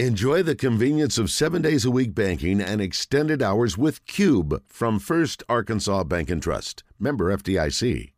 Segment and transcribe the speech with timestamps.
[0.00, 4.98] Enjoy the convenience of seven days a week banking and extended hours with Cube from
[4.98, 6.82] First Arkansas Bank and Trust.
[6.98, 8.10] Member FDIC.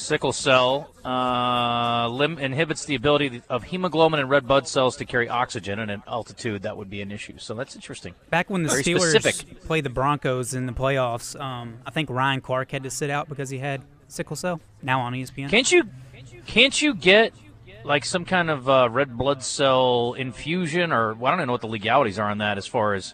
[0.03, 5.29] Sickle cell uh, lim- inhibits the ability of hemoglobin and red blood cells to carry
[5.29, 7.37] oxygen, and at altitude that would be an issue.
[7.37, 8.13] So that's interesting.
[8.29, 9.63] Back when the Very Steelers specific.
[9.65, 13.29] played the Broncos in the playoffs, um, I think Ryan Clark had to sit out
[13.29, 14.59] because he had sickle cell.
[14.81, 15.49] Now on ESPN.
[15.49, 15.83] Can't you?
[16.45, 17.33] Can't you get
[17.83, 21.53] like some kind of uh, red blood cell infusion, or well, I don't even know
[21.53, 23.13] what the legalities are on that as far as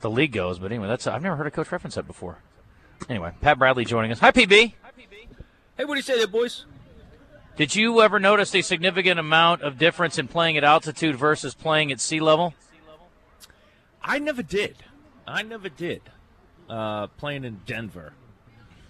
[0.00, 0.58] the league goes.
[0.58, 2.38] But anyway, that's I've never heard a coach reference that before.
[3.08, 4.20] Anyway, Pat Bradley joining us.
[4.20, 4.74] Hi, PB.
[4.82, 5.28] Hi, PB.
[5.82, 6.64] Hey, what do you say there, boys?
[7.56, 11.90] Did you ever notice a significant amount of difference in playing at altitude versus playing
[11.90, 12.54] at sea level?
[14.00, 14.76] I never did.
[15.26, 16.02] I never did.
[16.70, 18.12] Uh, playing in Denver.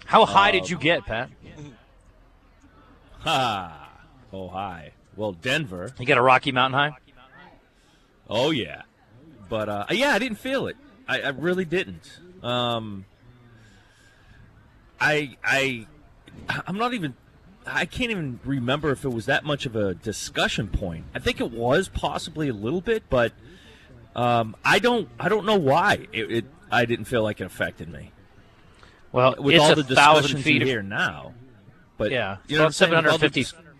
[0.04, 1.30] How high did you get, Pat?
[3.20, 3.90] Ha!
[4.30, 4.92] Oh, high.
[5.16, 5.94] Well, Denver.
[5.98, 6.96] You got a Rocky Mountain high?
[8.28, 8.82] Oh, yeah.
[9.48, 10.76] But, uh, yeah, I didn't feel it.
[11.08, 12.20] I, I really didn't.
[12.42, 13.06] Um,
[15.00, 15.86] I, I,
[16.66, 17.14] I'm not even.
[17.64, 21.04] I can't even remember if it was that much of a discussion point.
[21.14, 23.32] I think it was possibly a little bit, but
[24.16, 25.08] um, I don't.
[25.18, 26.44] I don't know why it, it.
[26.70, 28.10] I didn't feel like it affected me.
[29.12, 31.34] Well, with all the thousand discussions feet you of- now.
[31.98, 32.90] But Yeah, you know, what I'm saying?
[32.90, 33.72] With all the 750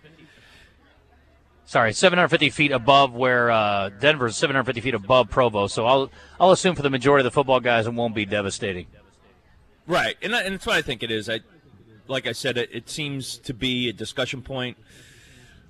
[1.65, 5.67] Sorry, 750 feet above where uh, Denver's 750 feet above Provo.
[5.67, 8.87] So I'll I'll assume for the majority of the football guys it won't be devastating.
[9.87, 11.29] Right, and, I- and that's what I think it is.
[11.29, 11.39] I,
[12.07, 14.77] like I said, it, it seems to be a discussion point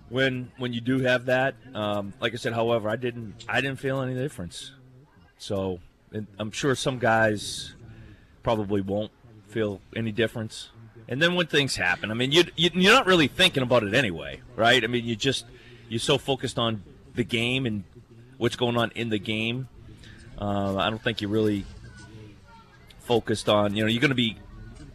[0.10, 1.56] when when you do have that.
[1.74, 4.72] Um, like I said, however, I didn't I didn't feel any difference.
[5.38, 5.80] So
[6.38, 7.74] I'm sure some guys
[8.44, 9.12] probably won't
[9.48, 10.70] feel any difference.
[11.08, 13.94] And then when things happen, I mean, you, you you're not really thinking about it
[13.94, 14.84] anyway, right?
[14.84, 15.46] I mean, you just
[15.90, 16.84] you're so focused on
[17.16, 17.84] the game and
[18.38, 19.68] what's going on in the game.
[20.40, 21.66] Uh, I don't think you're really
[23.00, 23.76] focused on.
[23.76, 24.38] You know, you're going to be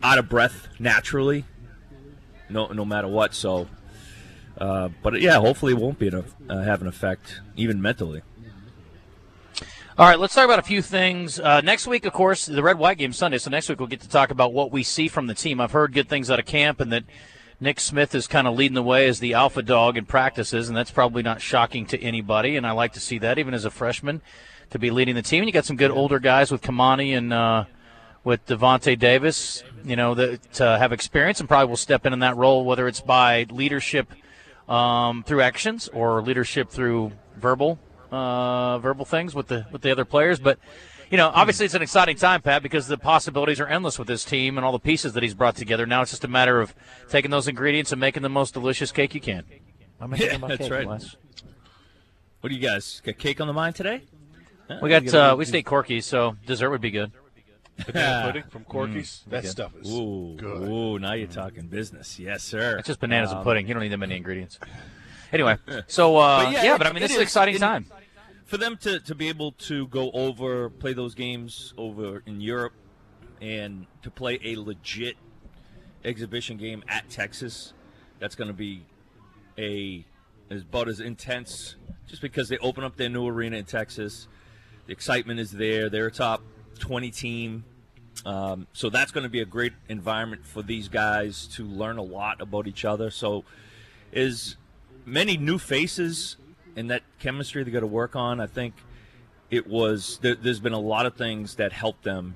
[0.03, 1.45] out of breath naturally,
[2.49, 3.35] no no matter what.
[3.35, 3.69] So,
[4.59, 8.23] uh, but yeah, hopefully it won't be an, uh, have an effect even mentally.
[9.99, 11.41] All right, let's talk about a few things.
[11.41, 13.39] Uh, next week, of course, the red white game Sunday.
[13.39, 15.61] So next week we'll get to talk about what we see from the team.
[15.61, 17.03] I've heard good things out of camp, and that
[17.59, 20.77] Nick Smith is kind of leading the way as the alpha dog in practices, and
[20.77, 22.55] that's probably not shocking to anybody.
[22.55, 24.23] And I like to see that, even as a freshman,
[24.71, 25.43] to be leading the team.
[25.43, 27.65] And you got some good older guys with Kamani and uh,
[28.29, 32.19] with Davonte Davis, you know, that uh, have experience and probably will step in in
[32.19, 34.13] that role, whether it's by leadership
[34.69, 37.79] um, through actions or leadership through verbal
[38.11, 40.39] uh, verbal things with the with the other players.
[40.39, 40.59] But
[41.11, 44.27] you know, obviously it's an exciting time, Pat, because the possibilities are endless with this
[44.27, 45.87] team and all the pieces that he's brought together.
[45.87, 46.75] Now it's just a matter of
[47.09, 49.45] taking those ingredients and making the most delicious cake you can.
[50.03, 50.87] I'm Yeah, that's right.
[50.87, 53.17] What do you guys got?
[53.17, 54.03] Cake on the mind today?
[54.83, 57.11] We got got uh, we stayed Corky, so dessert would be good.
[57.87, 59.23] Banana pudding from Corky's.
[59.27, 59.51] Mm, that good.
[59.51, 60.69] stuff is Ooh, good.
[60.69, 62.19] ooh, now you're talking business.
[62.19, 62.79] Yes, sir.
[62.79, 63.67] It's just bananas Um, and pudding.
[63.69, 64.59] You don't need that many ingredients.
[65.33, 65.57] Anyway,
[65.87, 67.87] so uh, But yeah, yeah, but I mean, this is an exciting And- time.
[68.45, 72.73] for them to, to be able to go over, play those games over in Europe,
[73.41, 75.17] and to play a legit
[76.05, 77.73] exhibition game at Texas,
[78.19, 78.85] that's going to be
[79.59, 80.05] a
[80.51, 81.77] is about as intense.
[82.07, 84.29] Just because they open up their new arena in Texas,
[84.87, 85.91] the excitement is there.
[85.91, 86.43] They're a top
[86.79, 87.65] twenty team.
[88.27, 92.03] Um, so that's going to be a great environment for these guys to learn a
[92.03, 93.11] lot about each other.
[93.11, 93.45] So,
[94.13, 94.57] is
[95.05, 96.37] many new faces
[96.77, 98.41] and that chemistry they got to work on.
[98.41, 98.75] I think
[99.51, 102.35] it was there, there's been a lot of things that helped them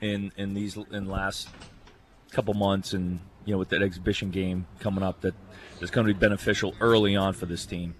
[0.00, 1.48] in in these in last
[2.30, 5.34] couple months, and you know with that exhibition game coming up that
[5.80, 7.94] is going to be beneficial early on for this team.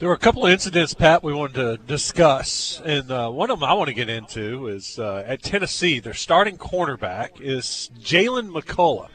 [0.00, 3.60] There were a couple of incidents, Pat, we wanted to discuss, and uh, one of
[3.60, 6.00] them I want to get into is uh, at Tennessee.
[6.00, 9.10] Their starting cornerback is Jalen McCollough.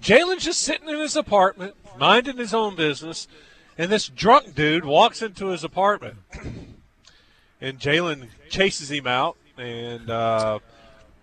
[0.00, 3.28] Jalen's just sitting in his apartment, minding his own business,
[3.76, 6.16] and this drunk dude walks into his apartment,
[7.60, 10.60] and Jalen chases him out, and uh,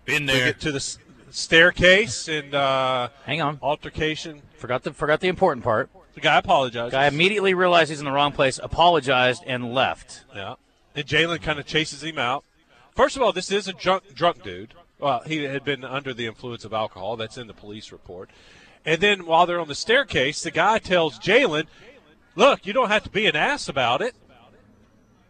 [0.04, 0.96] Been we get to the
[1.30, 3.58] staircase and uh, Hang on.
[3.60, 4.42] altercation.
[4.56, 5.90] Forgot the forgot the important part.
[6.14, 6.92] The guy apologized.
[6.92, 10.24] Guy immediately realized he's in the wrong place, apologized, and left.
[10.34, 10.54] Yeah.
[10.94, 12.44] And Jalen kind of chases him out.
[12.96, 14.74] First of all, this is a drunk, drunk dude.
[14.98, 17.16] Well, he had been under the influence of alcohol.
[17.16, 18.28] That's in the police report.
[18.84, 21.66] And then while they're on the staircase, the guy tells Jalen,
[22.36, 24.14] Look, you don't have to be an ass about it.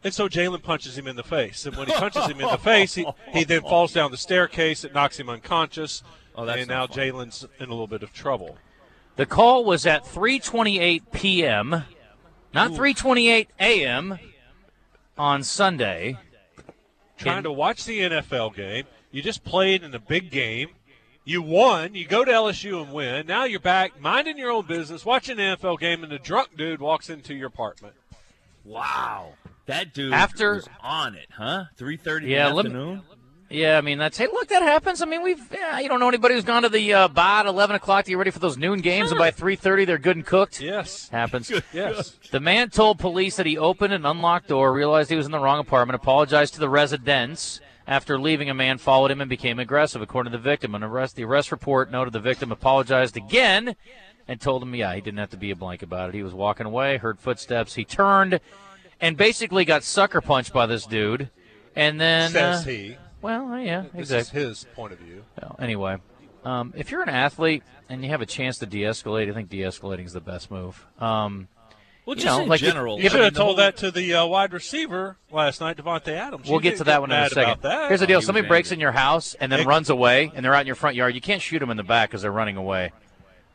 [0.02, 1.66] And so Jalen punches him in the face.
[1.66, 4.84] And when he punches him in the face, he, he then falls down the staircase.
[4.84, 6.02] It knocks him unconscious.
[6.34, 6.86] Oh, that's and now.
[6.86, 8.56] Jalen's in a little bit of trouble.
[9.20, 11.84] The call was at 3:28 p.m.,
[12.54, 14.18] not 3:28 a.m.
[15.18, 16.16] on Sunday.
[17.18, 18.86] trying And- to watch the NFL game.
[19.10, 20.70] You just played in a big game.
[21.26, 21.94] You won.
[21.94, 23.26] You go to LSU and win.
[23.26, 26.80] Now you're back minding your own business, watching an NFL game, and a drunk dude
[26.80, 27.92] walks into your apartment.
[28.64, 29.34] Wow.
[29.66, 31.64] That dude After- was on it, huh?
[31.76, 33.02] 3.30 Yeah, in the let me- afternoon?
[33.50, 35.02] Yeah, I mean that's hey, look, that happens.
[35.02, 37.46] I mean, we've yeah, you don't know anybody who's gone to the uh, bar at
[37.46, 40.24] 11 o'clock to get ready for those noon games, and by 3:30 they're good and
[40.24, 40.60] cooked.
[40.60, 41.08] Yes.
[41.08, 41.50] Happens.
[41.72, 42.16] Yes.
[42.30, 45.38] The man told police that he opened an unlocked door, realized he was in the
[45.38, 47.60] wrong apartment, apologized to the residents.
[47.86, 50.00] After leaving, a man followed him and became aggressive.
[50.00, 53.74] According to the victim, an arrest the arrest report noted the victim apologized again
[54.28, 56.14] and told him, yeah, he didn't have to be a blank about it.
[56.14, 58.38] He was walking away, heard footsteps, he turned,
[59.00, 61.30] and basically got sucker punched by this dude.
[61.74, 62.96] And then, Says uh, he.
[63.22, 64.40] Well, yeah, This exactly.
[64.42, 65.24] is his point of view.
[65.40, 65.96] Well, anyway,
[66.44, 70.06] um, if you're an athlete and you have a chance to de-escalate, I think de-escalating
[70.06, 70.86] is the best move.
[70.98, 71.48] Um,
[72.06, 72.98] Well, You just know, in like, general.
[72.98, 76.46] You If should have told that to the uh, wide receiver last night, Davante Adams.
[76.48, 77.60] we'll You get to that one in a second.
[77.62, 77.88] that.
[77.88, 78.76] Here's the deal: Oh, somebody breaks angry.
[78.76, 79.64] in your house and then Hey.
[79.66, 81.14] runs away, and they're out in your front yard.
[81.14, 82.90] You can't shoot them in the back because they're running away.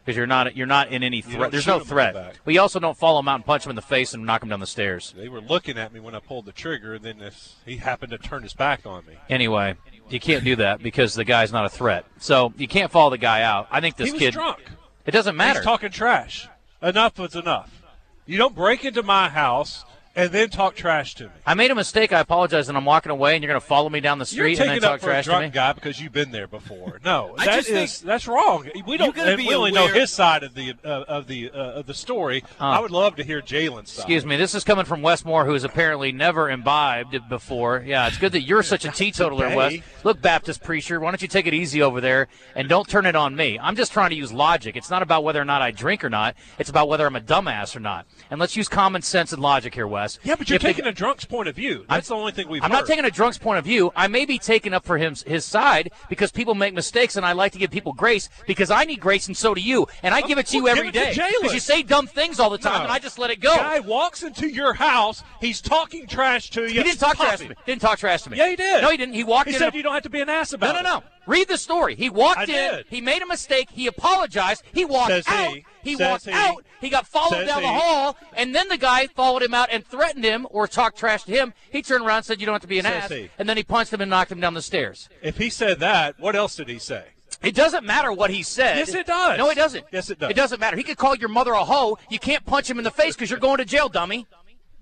[0.05, 1.51] Because you're not you're not in any threat.
[1.51, 2.13] There's no no 'em in the threat.
[2.13, 2.35] back.
[2.45, 4.49] We also don't follow him out and punch him in the face and knock him
[4.49, 5.15] down the stairs.
[5.17, 8.11] They were looking at me when I pulled the trigger, and then this, he happened
[8.11, 9.13] to turn his back on me.
[9.31, 9.75] Anyway,
[10.09, 12.05] you can't do that because the guy's not a threat.
[12.19, 13.67] So you can't follow the guy out.
[13.71, 14.33] I think this he was kid.
[14.33, 14.59] drunk.
[15.07, 15.59] It doesn't matter.
[15.59, 16.47] He's talking trash.
[16.83, 17.81] Enough is enough.
[18.27, 19.85] You don't break into my house
[20.15, 21.29] and then talk trash to me.
[21.45, 22.13] I made a mistake.
[22.13, 24.59] I apologize, and I'm walking away, and you're going to follow me down the street
[24.59, 25.38] and then taking talk up for a trash to me.
[25.38, 27.00] drunk guy because you've been there before.
[27.06, 28.69] No, I that just is- think that's wrong.
[28.88, 29.15] We don't.
[29.15, 31.94] gotta be we only know his side of the uh, of the uh, of the
[31.94, 32.44] story.
[32.59, 34.01] I would love to hear Jalen's side.
[34.03, 37.83] Excuse me, this is coming from Westmore, who has apparently never imbibed before.
[37.85, 39.56] Yeah, it's good that you're such a teetotaler, Today.
[39.56, 39.79] Wes.
[40.03, 43.15] Look, Baptist preacher, why don't you take it easy over there and don't turn it
[43.15, 43.59] on me?
[43.59, 44.75] I'm just trying to use logic.
[44.75, 46.35] It's not about whether or not I drink or not.
[46.57, 48.06] It's about whether I'm a dumbass or not.
[48.31, 50.04] And let's use common sense and logic here, Wes.
[50.23, 51.85] Yeah, but you're If taking a drunk's point of view.
[51.89, 52.77] That's the only thing we've I'm heard.
[52.79, 53.91] not taking a drunk's point of view.
[53.95, 57.31] I may be taking up for him his side because people make mistakes, and I
[57.33, 59.87] like to give people grace because I need grace, and so do you.
[60.03, 62.07] And I give it to you well, every give it day because you say dumb
[62.07, 62.83] things all the time, No.
[62.83, 63.55] and I just let it go.
[63.55, 65.23] Guy walks into your house.
[65.41, 66.67] He's talking trash to you.
[66.69, 67.55] He didn't talk Stop trash to me.
[67.65, 68.37] Didn't talk trash to me.
[68.37, 68.81] Yeah, he did.
[68.81, 69.13] No, he didn't.
[69.15, 70.79] He walked He said a- you don't have to be an ass no, about no,
[70.79, 70.83] it.
[70.83, 71.03] no.
[71.27, 71.95] Read the story.
[71.95, 72.48] He walked I in.
[72.50, 72.86] did.
[72.89, 73.69] He made a mistake.
[73.72, 74.63] He apologized.
[74.74, 75.54] He walked Says out.
[75.54, 75.66] he.
[75.83, 76.31] He walked he.
[76.31, 76.63] out.
[76.81, 79.86] He got followed Says down the hall, and then the guy followed him out and
[79.86, 81.54] threatened him or talked trash to him.
[81.72, 83.30] He turned around and said, "You don't have to be an Says ass," he.
[83.39, 85.10] and then he punched him and knocked him down the stairs.
[85.22, 87.06] If he said that, what else did he say?
[87.42, 88.77] It doesn't matter what he said.
[88.77, 89.38] Yes, it does.
[89.38, 89.86] No, it doesn't.
[89.92, 90.31] Yes, it does.
[90.31, 90.77] It doesn't matter.
[90.77, 91.98] He could call your mother a hoe.
[92.10, 94.25] You can't punch him in the face because you're going to jail, dummy.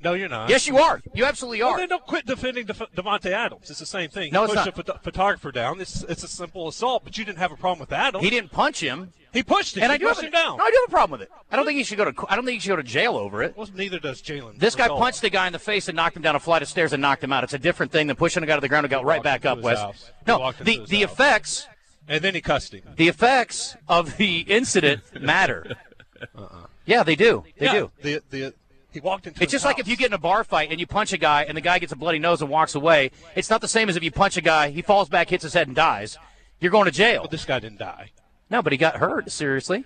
[0.03, 0.49] No, you're not.
[0.49, 1.01] Yes, you are.
[1.13, 1.77] You absolutely Well, are.
[1.77, 3.69] then don't quit defending Dev- Davante Adams.
[3.69, 4.31] It's the same thing.
[4.33, 4.79] No, you it's pushed not.
[4.89, 5.79] a phot- photographer down.
[5.81, 8.23] It's it's a simple assault, but you didn't have a problem with Adams.
[8.23, 9.13] He didn't punch him.
[9.31, 9.83] He pushed him.
[9.83, 10.57] And he I do pushed have him down.
[10.57, 11.31] No, I do have a problem with it.
[11.51, 12.25] I don't think he should go to.
[12.29, 13.57] I don't think he should go to jail over it.
[13.57, 14.59] Well, neither does Jalen.
[14.59, 16.67] This guy punched the guy in the face and knocked him down a flight of
[16.67, 17.43] stairs and knocked him out.
[17.43, 19.45] It's a different thing than pushing a guy to the ground and got right back
[19.45, 19.79] up, Wes.
[19.79, 20.11] house.
[20.27, 21.11] No, the the house.
[21.11, 21.67] effects
[22.07, 22.83] and then he cussed him.
[22.95, 25.75] the effects of the incident matter.
[26.37, 26.67] Uh-uh.
[26.85, 27.43] Yeah, they do.
[27.57, 27.91] They yeah, do.
[28.01, 28.53] The the
[28.93, 29.41] he walked into.
[29.41, 31.17] It's his just like if you get in a bar fight and you punch a
[31.17, 33.11] guy and the guy gets a bloody nose and walks away.
[33.35, 35.53] It's not the same as if you punch a guy, he falls back, hits his
[35.53, 36.17] head, and dies.
[36.59, 37.23] You're going to jail.
[37.23, 38.11] But this guy didn't die.
[38.49, 39.31] No, but he got hurt.
[39.31, 39.85] Seriously.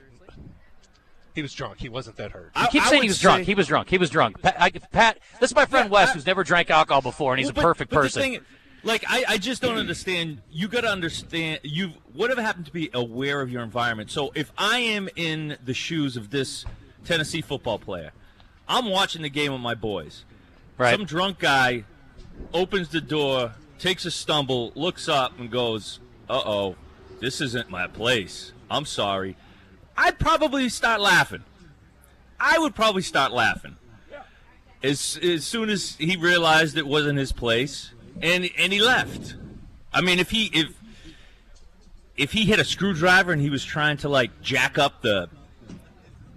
[1.34, 1.80] He was drunk.
[1.80, 2.52] He wasn't that hurt.
[2.60, 3.46] You keep I saying would he was drunk.
[3.46, 3.90] He was drunk.
[3.90, 4.42] He was drunk.
[4.42, 7.48] Pat, I, Pat this is my friend Wes, who's never drank alcohol before, and he's
[7.48, 8.22] Well, a but- perfect but person.
[8.22, 8.46] The thing,
[8.84, 10.42] like I, I just don't understand.
[10.50, 11.60] You got to understand.
[11.64, 14.10] You whatever happened to be aware of your environment.
[14.10, 16.66] So if I am in the shoes of this
[17.06, 18.12] Tennessee football player,
[18.68, 20.24] I'm watching the game with my boys.
[20.78, 20.92] right.
[20.92, 21.86] Some drunk guy
[22.54, 26.76] opens the door, takes a stumble, looks up, and goes, "Uh oh,
[27.20, 28.52] this isn't my place.
[28.70, 29.36] I'm sorry."
[29.96, 31.44] I'd probably start laughing.
[32.40, 33.78] I would probably start laughing
[34.84, 39.36] as as soon as he realized it wasn't his place, and and he left.
[39.94, 40.68] I mean, if he if
[42.16, 45.30] if he hit a screwdriver and he was trying to like jack up the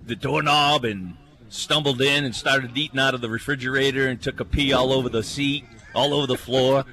[0.05, 1.17] the doorknob and
[1.51, 5.09] stumbled in and started eating out of the refrigerator and took a pee all over
[5.09, 5.65] the seat,
[5.95, 6.85] all over the floor,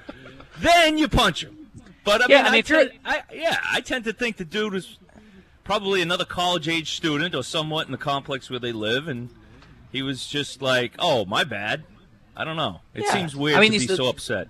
[0.60, 1.70] then you punch him.
[2.04, 4.46] But I Yeah, mean, I mean, I tend, I, yeah, I tend to think the
[4.46, 4.98] dude was
[5.64, 9.30] probably another college age student or somewhat in the complex where they live, and
[9.92, 11.84] he was just like, "Oh, my bad."
[12.36, 12.82] I don't know.
[12.94, 13.14] It Yeah.
[13.14, 14.48] seems weird I mean, to be so upset.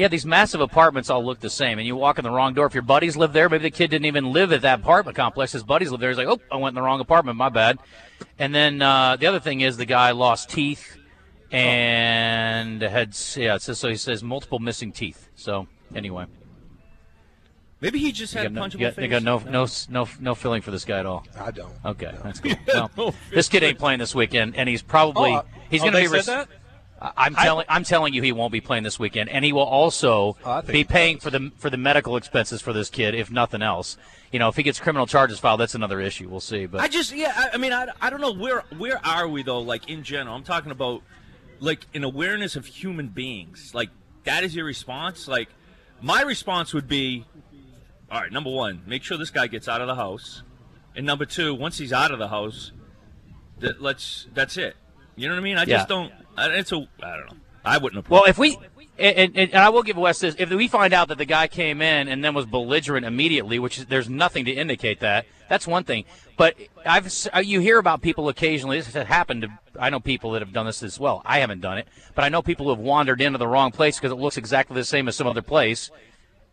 [0.00, 2.64] Yeah, these massive apartments all look the same, and you walk in the wrong door.
[2.64, 5.52] If your buddies live there, maybe the kid didn't even live at that apartment complex.
[5.52, 6.08] His buddies live there.
[6.08, 7.36] He's like, "Oh, I went in the wrong apartment.
[7.36, 7.78] My bad."
[8.38, 10.96] And then uh, the other thing is the guy lost teeth
[11.52, 13.56] and had yeah.
[13.56, 15.28] It says, so he says multiple missing teeth.
[15.34, 16.24] So anyway,
[17.82, 19.02] Maybe he just had got a no, punchable you got, face.
[19.04, 21.26] you got no no no no feeling for this guy at all.
[21.38, 21.72] I don't.
[21.84, 22.52] Okay, that's cool.
[22.66, 26.04] Well, No this kid ain't playing this weekend, and he's probably Oh, he's oh, going
[26.04, 26.22] to they be.
[26.22, 26.46] said res-
[27.00, 29.62] I- I'm telling I'm telling you he won't be playing this weekend, and he will
[29.62, 33.62] also Oh, be paying for the for the medical expenses for this kid, if nothing
[33.62, 33.96] else.
[34.32, 36.28] You know, if he gets criminal charges filed, that's another issue.
[36.28, 36.66] We'll see.
[36.66, 39.42] But I just yeah, I, I mean, I, I don't know where where are we
[39.42, 39.60] though?
[39.60, 41.02] Like in general, I'm talking about
[41.58, 43.72] like an awareness of human beings.
[43.74, 43.88] Like
[44.24, 45.26] that is your response.
[45.26, 45.48] Like
[46.02, 47.24] my response would be,
[48.10, 50.42] all right, number one, make sure this guy gets out of the house,
[50.94, 52.72] and number two, once he's out of the house,
[53.58, 54.76] that let's that's it.
[55.20, 55.58] You know what I mean?
[55.58, 55.76] I Yeah.
[55.76, 56.12] just don't.
[56.36, 57.36] I, it's a I don't know.
[57.64, 58.10] I wouldn't have.
[58.10, 58.56] Well, if we
[58.98, 61.46] and, and, and I will give Wes this, if we find out that the guy
[61.46, 65.66] came in and then was belligerent immediately, which is, there's nothing to indicate that, that's
[65.66, 66.04] one thing.
[66.36, 68.78] But I've uh, you hear about people occasionally.
[68.78, 69.48] This has happened to.
[69.78, 71.22] I know people that have done this as well.
[71.26, 73.98] I haven't done it, but I know people who have wandered into the wrong place
[73.98, 75.90] because it looks exactly the same as some other place,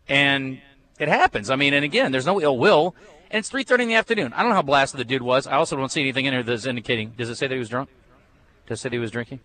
[0.08, 0.60] and
[0.98, 1.48] it happens.
[1.48, 2.94] I mean, and again, there's no ill will.
[3.30, 4.32] And it's 3:30 in the afternoon.
[4.32, 5.46] I don't know how blasted the dude was.
[5.46, 7.12] I also don't see anything in here that's indicating.
[7.16, 7.90] Does it say that he was drunk?
[8.68, 9.40] Does it say he was drinking?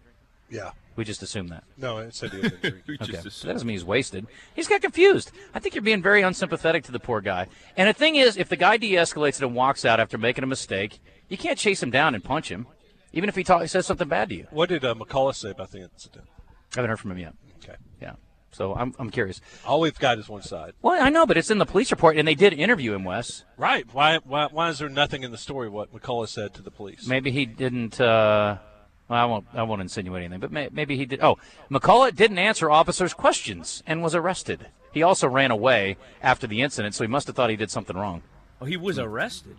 [0.49, 0.71] Yeah.
[0.95, 1.63] We just assumed that.
[1.77, 2.81] No, it said he was drinking.
[3.01, 3.29] Okay.
[3.29, 4.27] So that doesn't mean he's wasted.
[4.55, 5.31] He's got confused.
[5.53, 7.47] I think you're being very unsympathetic to the poor guy.
[7.75, 10.47] And the thing is, if the guy de-escalates it and walks out after making a
[10.47, 12.67] mistake, you can't chase him down and punch him,
[13.13, 14.47] even if he, talk, he says something bad to you.
[14.51, 16.27] What did uh, McCollough say about the incident?
[16.73, 17.33] I haven't heard from him yet.
[17.63, 17.75] Okay.
[17.99, 18.13] Yeah.
[18.51, 19.41] So I'm, I'm curious.
[19.65, 20.73] All we've got is one side.
[20.83, 23.43] Well, I know, but it's in the police report, and they did interview him, Wes.
[23.57, 23.85] Right.
[23.91, 27.07] Why, why, why is there nothing in the story what McCollough said to the police?
[27.07, 27.99] Maybe he didn't.
[27.99, 28.57] Uh,
[29.07, 29.45] well, I won't.
[29.53, 31.21] I won't insinuate anything, but may, maybe he did.
[31.21, 31.37] Oh,
[31.69, 34.67] McCollough didn't answer officers' questions and was arrested.
[34.91, 37.95] He also ran away after the incident, so he must have thought he did something
[37.97, 38.21] wrong.
[38.61, 39.57] Oh, he was arrested.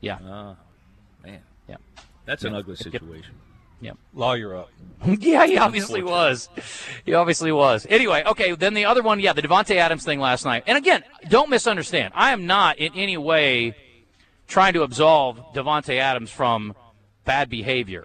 [0.00, 0.18] Yeah.
[0.24, 0.54] Ah,
[1.24, 1.76] man, Yeah.
[2.24, 2.58] that's an Yeah.
[2.60, 2.78] ugly Yep.
[2.92, 3.34] situation.
[4.14, 4.70] Lawyer up.
[5.06, 6.48] yeah, he obviously was.
[7.04, 7.86] He obviously was.
[7.90, 10.64] Anyway, okay, then the other one, yeah, the Davante Adams thing last night.
[10.66, 12.12] And again, don't misunderstand.
[12.16, 13.76] I am not in any way
[14.48, 16.74] trying to absolve Davante Adams from
[17.26, 18.04] bad behavior.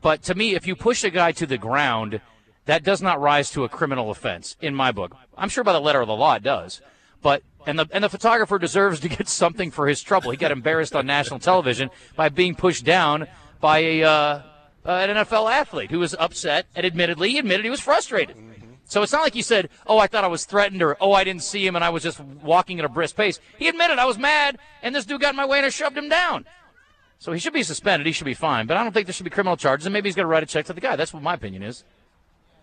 [0.00, 2.20] But to me, if you push a guy to the ground,
[2.66, 5.16] that does not rise to a criminal offense in my book.
[5.36, 6.80] I'm sure by the letter of the law it does.
[7.20, 10.30] But and the and the photographer deserves to get something for his trouble.
[10.30, 13.26] He got embarrassed on national television by being pushed down
[13.60, 14.42] by a uh, uh,
[14.84, 18.36] an NFL athlete who was upset and admittedly he admitted he was frustrated.
[18.84, 21.24] So it's not like he said, "Oh, I thought I was threatened," or "Oh, I
[21.24, 24.06] didn't see him and I was just walking at a brisk pace." He admitted I
[24.06, 26.46] was mad and this dude got in my way and I shoved him down.
[27.18, 28.06] So he should be suspended.
[28.06, 28.66] He should be fine.
[28.66, 29.86] But I don't think there should be criminal charges.
[29.86, 30.94] And maybe he's going to write a check to the guy.
[30.96, 31.82] That's what my opinion is.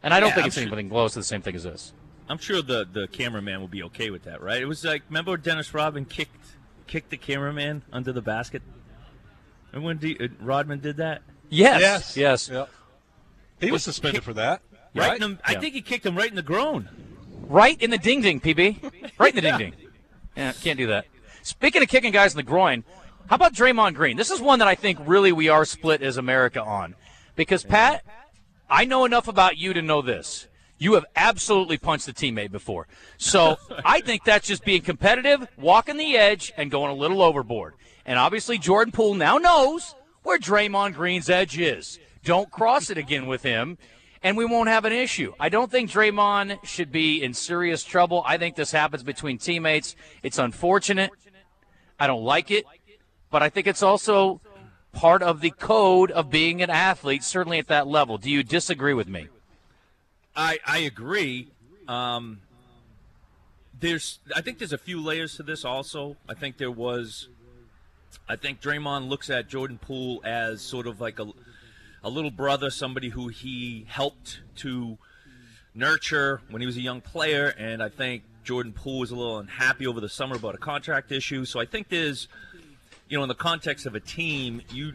[0.01, 1.63] And I don't Yeah, think I'm it's sure- anything close to the same thing as
[1.63, 1.93] this.
[2.27, 4.59] I'm sure the the cameraman will be okay with that, right?
[4.61, 6.35] It was like remember Dennis Rodman kicked
[6.87, 8.63] kicked the cameraman under the basket.
[9.71, 11.21] Remember when D, uh, Rodman did that?
[11.49, 12.17] Yes.
[12.17, 12.49] Yes.
[12.49, 12.69] Yep.
[13.59, 14.61] He was suspended for that.
[14.95, 15.09] Right.
[15.09, 15.21] Right.
[15.21, 15.59] In the, I Yeah.
[15.59, 16.89] think he kicked him right in the groin.
[17.47, 18.91] Right in the ding ding, PB.
[19.19, 19.73] Right in the ding ding.
[20.35, 21.05] Yeah, can't do that.
[21.43, 22.83] Speaking of kicking guys in the groin,
[23.27, 24.17] how about Draymond Green?
[24.17, 26.95] This is one that I think really we are split as America on.
[27.35, 28.03] Because, Pat,
[28.69, 30.47] I know enough about you to know this.
[30.77, 32.87] You have absolutely punched a teammate before.
[33.17, 37.73] So I think that's just being competitive, walking the edge, and going a little overboard.
[38.05, 41.99] And obviously, Jordan Poole now knows where Draymond Green's edge is.
[42.23, 43.77] Don't cross it again with him,
[44.21, 45.33] and we won't have an issue.
[45.39, 48.23] I don't think Draymond should be in serious trouble.
[48.25, 49.95] I think this happens between teammates.
[50.21, 51.11] It's unfortunate.
[51.99, 52.65] I don't like it,
[53.35, 54.39] but I think it's also
[54.93, 58.17] part of the code of being an athlete, certainly at that level.
[58.17, 59.27] Do you disagree with me?
[60.37, 61.49] I I agree.
[61.85, 62.39] Um,
[63.77, 66.15] there's I think there's a few layers to this also.
[66.29, 67.27] I think there was
[68.29, 71.27] I think Draymond looks at Jordan Poole as sort of like a
[72.05, 74.97] a little brother, somebody who he helped to
[75.73, 79.39] nurture when he was a young player, and I think Jordan Poole was a little
[79.39, 81.43] unhappy over the summer about a contract issue.
[81.43, 82.29] So I think there's
[83.09, 84.93] you know, in the context of a team, you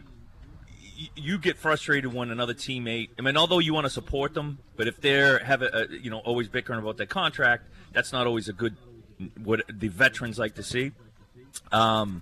[1.15, 3.09] you- get frustrated when another teammate.
[3.17, 6.09] I mean, although you want to support them, but if they're have a, a you
[6.11, 8.75] know always bickering about their contract, that's not always a good
[9.43, 10.91] what the veterans like to see.
[11.71, 12.21] Um,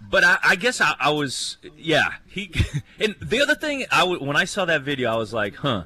[0.00, 2.50] but I, I guess I, I was yeah he
[3.00, 5.84] and the other thing I w- when I saw that video I was like huh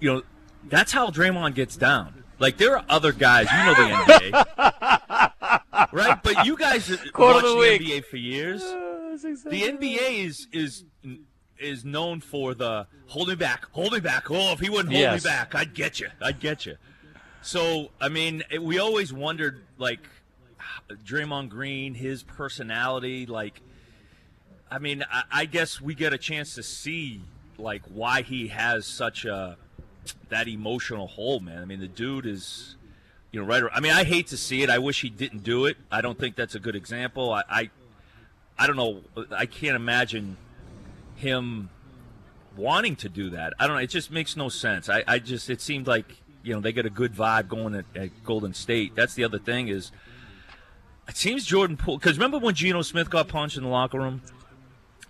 [0.00, 0.22] you know
[0.64, 5.21] that's how Draymond gets down Like there are other guys, you know the NBA,
[5.92, 6.22] right?
[6.22, 7.78] But you guys watched the the.
[7.78, 8.62] NBA for years.
[9.12, 10.84] The NBA is is
[11.58, 14.30] is known for the hold me back, hold me back.
[14.30, 15.22] Oh, if he wouldn't hold Yes.
[15.22, 16.08] me back, I'd get you.
[16.22, 16.76] I'd get you.
[17.42, 20.00] So I mean, it- we always wondered like
[21.04, 23.60] Draymond Green, his personality, like.
[24.70, 27.20] I mean, I, I guess we get a chance to see
[27.58, 29.58] like why he has such a
[30.30, 31.60] that emotional hole, man.
[31.60, 32.76] I mean, the dude is,
[33.32, 33.62] you know, right.
[33.72, 34.70] I mean, I hate to see it.
[34.70, 35.76] I wish he didn't do it.
[35.90, 37.32] I don't think that's a good example.
[37.32, 37.70] I, I,
[38.58, 39.00] I don't know.
[39.34, 40.36] I can't imagine
[41.16, 41.70] him
[42.56, 43.54] wanting to do that.
[43.58, 43.82] I don't know.
[43.82, 44.88] It just makes no sense.
[44.88, 47.86] I, I just it seemed like you know they got a good vibe going at,
[47.96, 48.94] at Golden State.
[48.94, 49.90] That's the other thing is.
[51.08, 54.22] It seems Jordan Poole because remember when Geno Smith got punched in the locker room?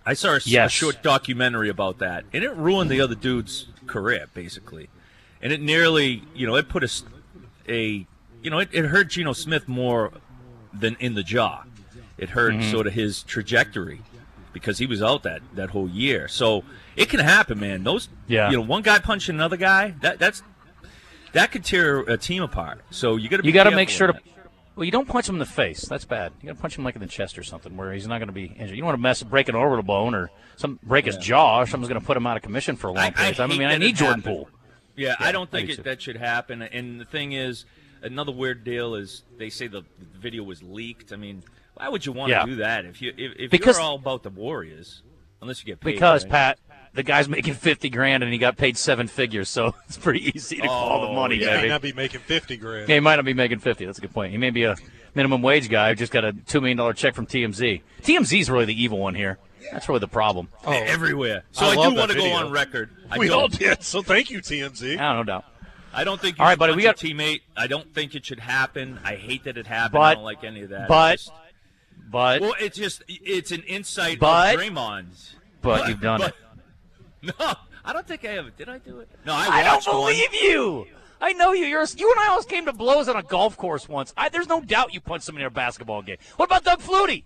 [0.05, 0.71] I saw a, Yes.
[0.71, 4.89] short documentary about that, and it ruined the other dude's career basically,
[5.41, 6.89] and it nearly, you know, it put a,
[7.69, 8.07] a
[8.43, 10.11] you know, it, it hurt Geno Smith more
[10.73, 11.63] than in the jaw.
[12.17, 12.71] It hurt Mm-hmm.
[12.71, 14.01] sort of his trajectory
[14.53, 16.27] because he was out that that whole year.
[16.27, 16.63] So
[16.95, 17.83] it can happen, man.
[17.83, 18.49] Those, Yeah.
[18.51, 20.43] you know, one guy punching another guy, that that's
[21.33, 22.81] that could tear a team apart.
[22.91, 24.19] So you got to You got to make sure to.
[24.75, 25.81] Well, you don't punch him in the face.
[25.85, 26.33] That's bad.
[26.41, 28.27] You got to punch him like in the chest or something, where he's not going
[28.27, 28.75] to be injured.
[28.75, 31.67] You don't want to mess break an orbital bone or some break his jaw, or
[31.67, 33.51] someone's going to put him out of commission for a long I- period of time.
[33.51, 34.23] I mean, I need Jordan.
[34.23, 34.49] Poole.
[34.95, 36.61] Yeah, Yeah, I don't think it, that should happen.
[36.63, 37.65] And the thing is,
[38.03, 41.11] another weird deal is they say the, the video was leaked.
[41.11, 41.43] I mean,
[41.75, 42.41] why would you want Yeah.
[42.41, 45.01] to do that if you if, if Because- you're all about the Warriors?
[45.41, 45.95] Unless you get paid.
[45.95, 46.31] Because right?
[46.31, 46.59] Pat,
[46.93, 50.57] the guy's making fifty grand and he got paid seven figures, so it's pretty easy
[50.57, 51.51] to call the Oh, money, He yeah.
[51.51, 51.69] may baby.
[51.69, 52.87] not be making fifty grand.
[52.87, 53.85] Yeah, he might not be making fifty.
[53.85, 54.31] That's a good point.
[54.31, 54.75] He may be a
[55.15, 57.81] minimum wage guy who just got a two million dollar check from TMZ.
[58.03, 59.37] TMZ is really the evil one here.
[59.71, 60.49] That's really the problem.
[60.65, 61.43] Oh, everywhere.
[61.51, 62.89] So I I, do want to go on record.
[63.09, 63.81] I we don't, all did.
[63.83, 64.97] So thank you, TMZ.
[64.97, 65.43] I oh, don't know.
[65.93, 66.37] I don't think.
[66.37, 67.41] You All right, buddy, we got- teammate.
[67.55, 68.99] I don't think it should happen.
[69.03, 69.93] I hate that it happened.
[69.93, 70.87] But- I don't like any of that.
[70.87, 71.31] but- just-
[72.09, 75.35] But well, it's just it's an insight But- of Draymond's.
[75.61, 76.35] but you've done but- it.
[77.39, 77.53] No,
[77.85, 78.55] I don't think I have.
[78.57, 79.09] Did I do it?
[79.25, 79.95] No, I, I don't watched one.
[79.97, 80.87] believe you.
[81.21, 81.65] I know you.
[81.65, 84.13] You're you and I almost came to blows on a golf course once.
[84.17, 86.17] I, there's no doubt you punched somebody in a basketball game.
[86.35, 87.23] What about Doug Flutie?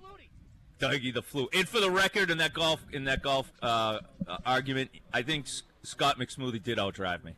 [0.80, 1.50] Dougie the flu.
[1.54, 5.48] And for the record, in that golf in that golf uh, uh, argument, I think
[5.48, 7.34] S- Scott McSmoothie did outdrive me.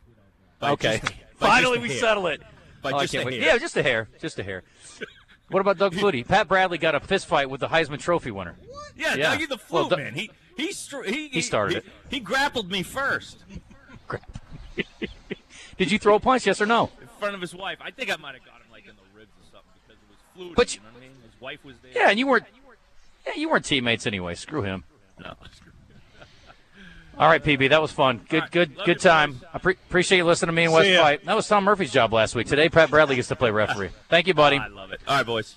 [0.58, 0.98] By Okay.
[1.00, 1.98] just- Finally, we hair.
[1.98, 2.42] settle it.
[2.82, 3.32] By Oh, just a hair.
[3.32, 4.08] Yeah, just a hair.
[4.20, 4.62] Just a hair.
[5.48, 6.26] What about Doug Flutie?
[6.26, 8.56] Pat Bradley got a fist fight with the Heisman Trophy winner.
[8.96, 9.36] Yeah, Yeah.
[9.36, 10.14] Dougie the flu Well, man.
[10.14, 11.84] He he str- he, He started he, it.
[12.10, 13.42] He grappled me first
[15.76, 16.46] Did you throw a punch?
[16.46, 16.90] Yes or no?
[17.00, 17.78] in front of his wife.
[17.80, 20.08] I think I might have got him like in the ribs or something because it
[20.08, 20.54] was flu.
[20.54, 21.10] But you know what I mean?
[21.30, 21.92] His wife was there.
[21.94, 22.44] Yeah, and you weren't.
[23.26, 24.34] Yeah, you weren't teammates anyway.
[24.34, 24.84] Screw him.
[25.18, 25.34] No.
[27.20, 28.22] All right, PB, that was fun.
[28.30, 29.42] Good, right, good, love good time.
[29.52, 30.98] I pre- appreciate you listening to me and Wes.
[30.98, 31.24] Fight.
[31.26, 32.46] That was Tom Murphy's job last week.
[32.46, 33.90] Today, Pat Bradley gets to play referee.
[34.08, 34.56] Thank you, buddy.
[34.56, 35.02] I love it.
[35.06, 35.56] All right, boys.